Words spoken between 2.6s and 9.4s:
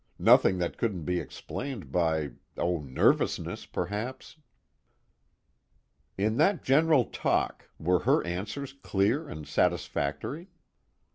nervousness perhaps." "In that general talk, were her answers clear